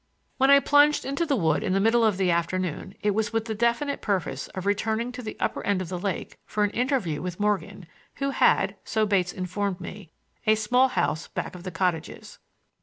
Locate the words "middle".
1.79-2.03